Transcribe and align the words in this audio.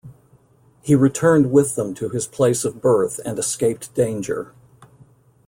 He 0.81 0.95
returned 0.95 1.51
with 1.51 1.75
them 1.75 1.93
to 1.93 2.09
his 2.09 2.25
place 2.25 2.65
of 2.65 2.81
birth 2.81 3.19
and 3.23 3.37
escaped 3.37 3.93
danger. 3.93 4.51